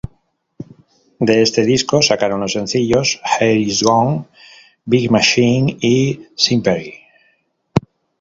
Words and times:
De 1.27 1.43
este 1.43 1.63
disco 1.63 2.01
sacaron 2.01 2.39
los 2.41 2.53
sencillos: 2.53 3.21
Here 3.39 3.53
is 3.55 3.83
gone, 3.83 4.25
Big 4.83 5.11
machine 5.11 5.77
y 5.79 6.21
Sympathy. 6.35 6.95